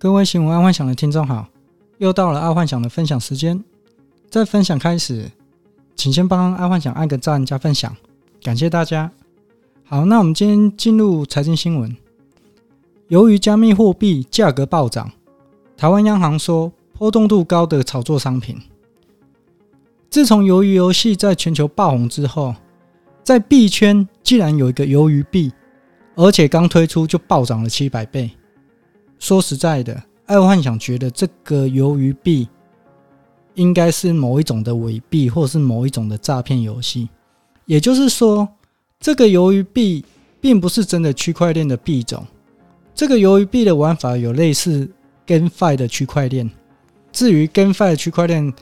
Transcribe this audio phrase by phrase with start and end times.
[0.00, 1.46] 各位新闻爱幻想的听众好，
[1.98, 3.62] 又到了爱幻想的分享时间。
[4.30, 5.30] 在分享开始，
[5.94, 7.94] 请先帮爱幻想按个赞加分享，
[8.42, 9.12] 感谢大家。
[9.84, 11.94] 好，那我们今天进入财经新闻。
[13.08, 15.12] 由于加密货币价格暴涨，
[15.76, 18.56] 台湾央行说波动度高的炒作商品。
[20.08, 22.54] 自从鱿鱼游戏在全球爆红之后，
[23.22, 25.52] 在币圈竟然有一个鱿鱼币，
[26.14, 28.30] 而且刚推出就暴涨了七百倍。
[29.20, 32.48] 说实在的，爱幻想觉得这个鱿鱼币
[33.54, 37.08] 应该是某一种的伪币，或是某一种的诈骗游戏。
[37.66, 38.48] 也就是说，
[38.98, 40.04] 这个鱿鱼币
[40.40, 42.26] 并不是真的区块链的币种。
[42.94, 44.90] 这个鱿鱼币的玩法有类似
[45.26, 46.50] GameFi 的区块链。
[47.12, 48.52] 至于 GameFi 的区块链，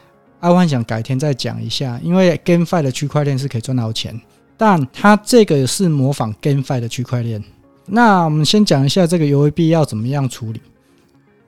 [0.40, 4.20] 爱幻想改天再讲一下，因为 GameFi 的区块链是可以赚到钱，
[4.56, 7.42] 但它这个是模仿 GameFi 的区块链。
[7.90, 10.60] 那我们先讲一下这个鱿鱼币要怎么样处理。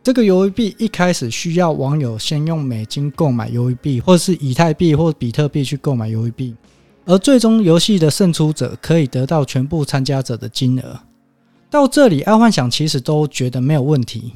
[0.02, 6.56] 这个鱿鱼币一开始需要网友先用美金购买鱿鱼币，或是以太币或比特币去购买鱿鱼币，
[7.04, 10.98] 而最终游戏的胜出者可以得到全部参加者的金额。
[11.68, 14.32] 到这里，爱幻想其实都觉得没有问题。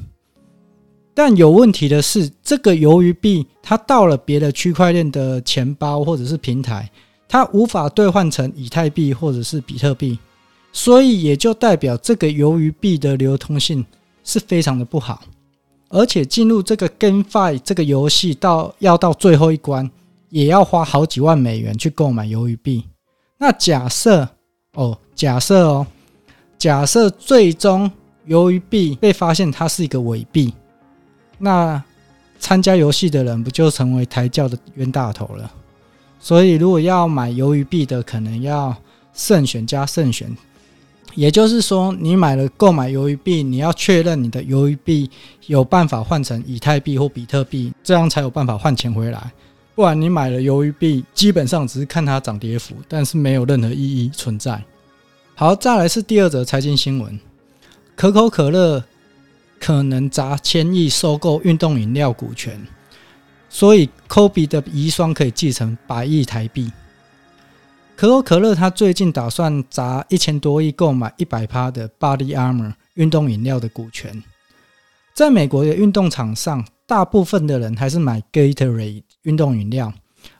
[1.15, 6.89] 但有问题的是，这个鱿鱼币它到了别的区块链的钱包或者是平台，
[7.27, 10.19] 它无法兑换成以太币或者是比特币。
[10.75, 13.83] 所以也就代表这个鱿鱼币的流通性
[14.25, 15.23] 是非常的不好，
[15.87, 19.89] 而且进入这个 GameFi 这个游戏到要到最后一关，
[20.29, 22.83] 也要花好几万美元去购买鱿鱼币。
[23.37, 24.27] 那假设
[24.73, 25.87] 哦，假设哦，
[26.57, 27.89] 假设最终
[28.27, 30.53] 鱿鱼币被发现它是一个伪币，
[31.37, 31.81] 那
[32.37, 35.49] 参加游戏的人不就成为台教的冤大头了？
[36.19, 38.75] 所以如果要买鱿鱼币的，可能要
[39.13, 40.35] 慎选加慎选。
[41.13, 45.09] 也就是说，你买了购买鱿鱼币，你要确认你的鱿鱼币
[45.45, 49.31] 有办法换成以太币或比特币，这样才有办法换钱回来。
[49.75, 54.61] 不然你买了鱿鱼币，基本上只是看它涨跌幅，但是没有任何意义存在。
[55.35, 57.19] 好，再来是第二则财经新闻：
[57.95, 58.83] 可口可乐
[59.59, 62.59] 可能砸千亿收购运动饮料股权，
[63.49, 66.71] 所以 Kobe 的遗孀可以继承百亿台币。
[67.97, 74.21] 可口可乐，他最近打算砸一千多亿购买一百趴的 Body Armor 运动饮料的股权。
[75.13, 79.93] 在美国的运动场上，大部分的人还是买 Gatorade 运动饮料，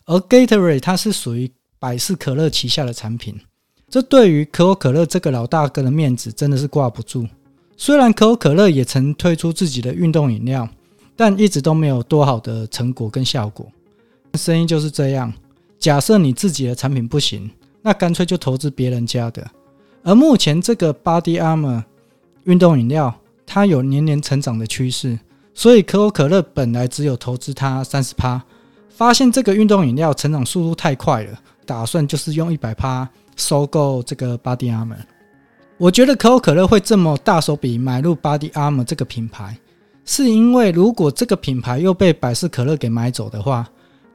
[0.03, 1.49] 而 Gatorade 它是属于
[1.79, 3.39] 百事可乐旗下的产品。
[3.87, 7.25] 这对于可口可乐这个老大哥的面子真的是挂不住。
[7.77, 10.67] 虽然可口可乐也曾推出自己的运动饮料，
[11.15, 13.65] 但一直都没有多好的成果跟效果。
[14.33, 15.31] 生意就是这样。
[15.77, 17.49] 假设你自己的产品不行，
[17.81, 19.45] 那干脆就投资别人家的。
[20.03, 21.83] 而目前这个 Body Armor
[22.45, 23.13] 运动饮料，
[23.45, 25.19] 它有年年成长的趋势，
[25.53, 28.41] 所以可口可乐本来只有投资它三十趴，
[28.89, 34.97] 发现这个运动饮料成长速度太快了，打算就是用一百趴收购这个 Body Armor。
[35.77, 39.57] 我觉得可口可乐会这么大手笔买入 Body Armor 这个品牌，
[40.05, 43.67] 是因为如果这个品牌又被百事可乐给买走的话。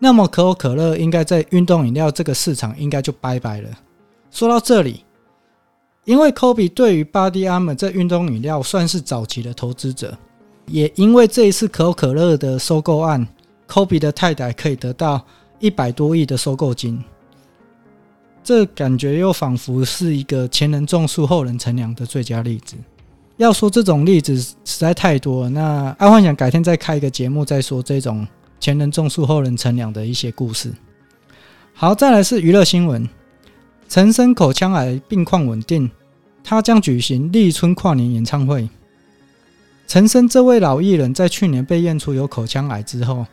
[0.03, 3.69] 那么可口可乐应该在运动饮料这个市场应该就拜拜了。
[4.31, 5.05] 说到这里，
[6.07, 10.17] 因为 Kobe 对于 Body Armor 这运动饮料算是早期的投资者，
[10.67, 13.29] 也因为这一次可口可乐的收购案
[13.69, 15.23] ，Kobe 的太太可以得到
[15.59, 17.05] 一百多亿的收购金，
[18.43, 22.75] 这感觉又仿佛是一个前人种树后人乘凉的最佳例子。
[23.37, 28.27] 要说这种例子实在太多，那爱幻想改天再开一个节目再说这种。
[28.61, 30.71] 前人种树，后人乘凉的一些故事。
[31.73, 33.09] 好，再来是娱乐新闻。
[33.89, 35.91] 陈升口腔癌病况稳定，
[36.45, 38.69] 他将举行立春跨年演唱会。
[39.89, 43.27] 陈升这位老艺人，在去年被验出有口腔癌之后，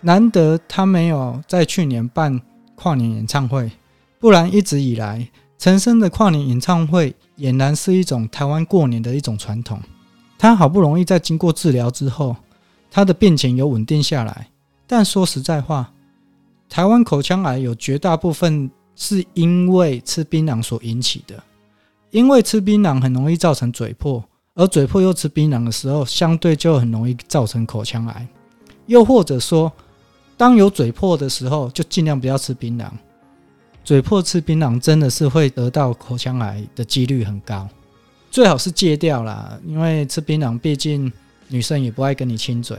[0.00, 2.40] 难得他没有在去年办
[2.74, 3.70] 跨年演唱会，
[4.18, 5.28] 不然一直以来，
[5.58, 9.78] 陈升的跨年演唱会俨然是一种台湾过年的一种传统。
[10.38, 12.34] 他好不容易在经过治疗之后。
[12.88, 14.48] 他的病情有稳定下来，
[14.86, 15.92] 但说实在话，
[16.68, 21.42] 台湾口腔癌有绝大部分是因为吃槟榔所引起的，
[22.10, 24.24] 因为吃槟榔很容易造成嘴破，
[24.54, 28.26] 而嘴破又吃槟榔的时候，相对就很容易造成口腔癌。
[28.86, 29.72] 又或者说，
[30.36, 32.90] 当有嘴破的时候，就尽量不要吃槟榔。
[33.84, 37.68] 嘴破吃槟榔真的是会得到口腔癌的几率很高，
[38.30, 41.12] 最好是戒掉啦，因为吃槟榔毕竟。
[41.48, 42.76] 女生也不爱跟你亲嘴，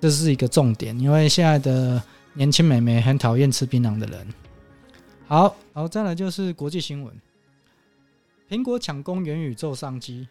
[0.00, 2.02] 这是一个重点，因为现在的
[2.34, 4.26] 年轻美眉很讨厌吃槟榔的人。
[5.26, 7.14] 好，好，再来就是国际新闻：
[8.48, 10.28] 苹果抢攻元宇宙商机，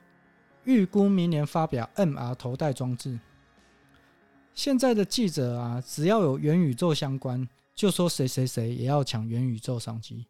[0.64, 3.20] 预估明年发表 MR 头戴装置。
[4.54, 10.26] 现在的记者啊，只要有元宇宙相关，就说谁谁谁也要抢元宇宙商机。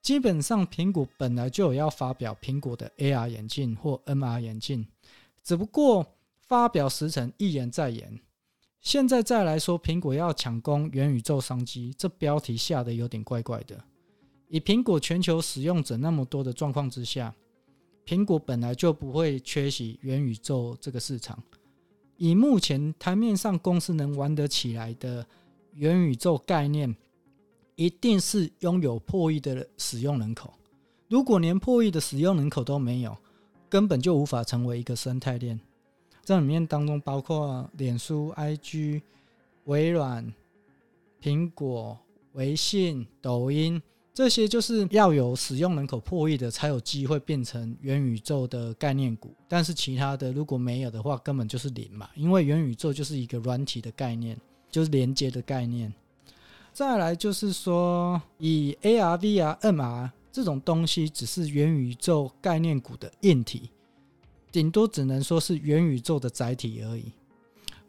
[0.00, 4.86] 基本上，苹果本来就有要发表苹果的 AR 眼镜或 MR 眼镜，
[5.42, 6.06] 只不过
[6.40, 8.18] 发表时程一延再延。
[8.80, 13.78] 现在再来说，苹果要抢攻元宇宙商机，这标题下得有点怪怪的。
[14.48, 17.34] 以苹果全球使用者那么多的状况之下，
[18.06, 21.40] 苹果本来就不会缺席元宇宙这个市场。
[22.16, 25.26] 以目前台面上公司能玩得起来的
[25.74, 26.96] 元宇宙概念，
[27.76, 30.52] 一定是拥有破亿的使用人口。
[31.08, 33.16] 如果连破亿的使用人口都没有，
[33.68, 35.60] 根本就无法成为一个生态链。
[36.24, 39.02] 这里面当中包括脸书、IG、
[39.64, 40.32] 微软、
[41.22, 41.98] 苹果、
[42.32, 43.80] 微信、抖音
[44.12, 49.34] 这些，就是要有使用人口破亿的，才有机会变成元宇宙的概念股。
[49.48, 52.08] 但是其他的如果没有的话，根本就是零嘛。
[52.14, 54.36] 因为元宇宙就是一个软体的概念，
[54.70, 55.92] 就是连接的概念。
[56.72, 63.70] 再来就是说，以 AR、VR、MR 这种东西，只是元宇宙概念股的硬体，
[64.50, 67.12] 顶多只能说是元宇宙的载体而已。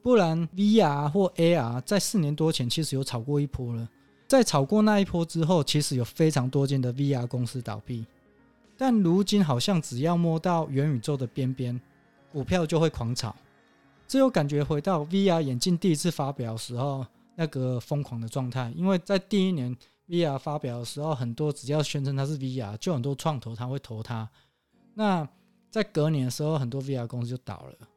[0.01, 3.87] 不然，VR 或 AR 在四年多前其实有炒过一波了。
[4.27, 8.05] 在炒过那一波之后，其实有非常多间的 VR 公司倒闭。
[8.77, 11.79] 但如今好像只要摸到元宇宙的边边，
[12.31, 13.35] 股票就会狂炒。
[14.07, 17.05] 这有感觉回到 VR 眼镜第一次发表时候。
[17.33, 19.75] 那个疯狂的状态，因为在第一年
[20.09, 24.29] VR 发表的时候，很多只要宣称它是 VR，就很多创投他会投它。
[24.93, 25.27] 那
[25.71, 27.87] 在隔年的时候，很多 VR 公司就倒了。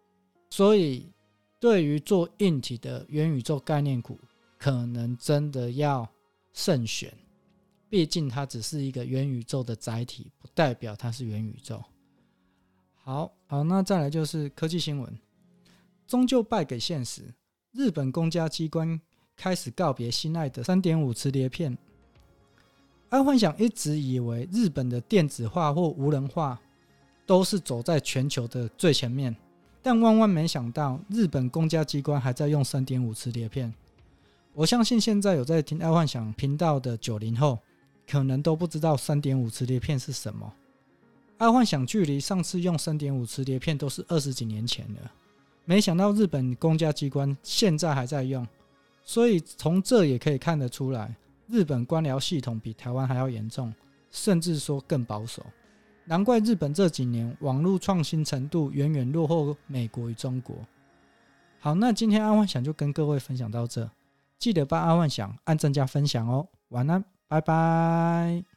[0.48, 1.12] 所以，
[1.60, 4.18] 对于做硬体的元宇宙概念股，
[4.56, 6.08] 可能真的要
[6.52, 7.12] 慎选。
[7.90, 11.82] 毕竟它只是一个元宇宙的载体，不代表它是元宇宙。
[12.94, 15.18] 好好，那再来就是科技新闻，
[16.06, 17.34] 终究败给现实。
[17.72, 19.00] 日本公家机关。
[19.36, 21.76] 开始告别心爱的三点五磁碟片。
[23.08, 26.60] 安幻想一直以为日本的电子化或无人化
[27.26, 29.34] 都是走在全球的最前面，
[29.82, 33.72] 但万万没想到，日本公家机关还在用三点五磁碟片。
[34.52, 37.58] 我相信现在有在听爱幻想频道的九零后，
[38.06, 40.52] 可能都不知道三点五磁碟片是什么。
[41.38, 45.10] 爱幻想距离上次用三点五磁碟片都是二十几年前了，
[45.64, 48.46] 没想到日本公家机关现在还在用。
[49.02, 51.14] 所以从这也可以看得出来，
[51.48, 53.74] 日本官僚系统比台湾还要严重，
[54.10, 55.44] 甚至说更保守。
[56.06, 60.56] 难怪日本这几年网络创新程度远远落后美国与中国。
[61.60, 63.90] 好，那今天阿万想就跟各位分享到这，
[64.38, 66.46] 记得帮阿万想按赞加分享哦。
[66.68, 68.53] 晚安，拜拜。